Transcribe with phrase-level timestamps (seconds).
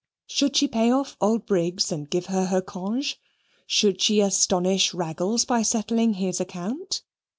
[0.25, 3.19] Should she pay off old Briggs and give her her conge?
[3.67, 7.03] Should she astonish Raggles by settling his account?